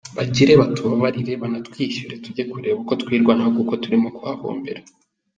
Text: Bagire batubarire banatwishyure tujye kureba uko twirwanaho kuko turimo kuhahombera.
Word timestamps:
Bagire 0.17 0.53
batubarire 0.61 1.33
banatwishyure 1.41 2.13
tujye 2.23 2.43
kureba 2.51 2.77
uko 2.83 2.93
twirwanaho 3.01 3.49
kuko 3.57 3.73
turimo 3.83 4.07
kuhahombera. 4.15 4.81